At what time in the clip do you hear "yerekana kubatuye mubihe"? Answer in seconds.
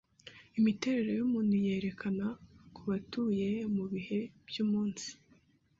1.65-4.19